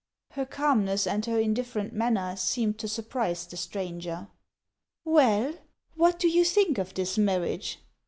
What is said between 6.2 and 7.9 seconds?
you think of this marriage